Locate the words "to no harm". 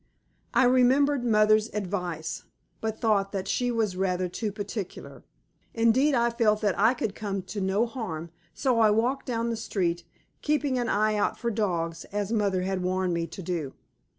7.43-8.31